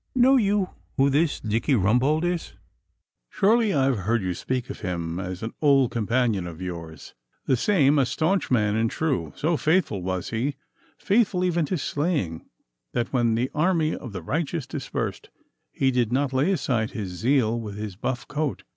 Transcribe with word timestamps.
Know 0.15 0.35
you 0.35 0.71
who 0.97 1.11
this 1.11 1.39
Dicky 1.39 1.75
Rumbold 1.75 2.23
is?' 2.25 2.53
'Surely 3.29 3.71
I 3.71 3.85
have 3.85 3.99
heard 3.99 4.23
you 4.23 4.33
speak 4.33 4.71
of 4.71 4.79
him 4.79 5.19
as 5.19 5.43
an 5.43 5.53
old 5.61 5.91
companion 5.91 6.47
of 6.47 6.59
yours.' 6.59 7.13
'The 7.45 7.57
same 7.57 7.99
a 7.99 8.07
staunch 8.07 8.49
man 8.49 8.75
and 8.75 8.89
true. 8.89 9.31
So 9.35 9.57
faithful 9.57 10.01
was 10.01 10.31
he 10.31 10.55
faithful 10.97 11.43
even 11.45 11.65
to 11.67 11.77
slaying 11.77 12.49
that 12.93 13.13
when 13.13 13.35
the 13.35 13.51
army 13.53 13.95
of 13.95 14.11
the 14.11 14.23
righteous 14.23 14.65
dispersed, 14.65 15.29
he 15.71 15.91
did 15.91 16.11
not 16.11 16.33
lay 16.33 16.51
aside 16.51 16.93
his 16.93 17.11
zeal 17.11 17.61
with 17.61 17.77
his 17.77 17.95
buff 17.95 18.27
coat. 18.27 18.63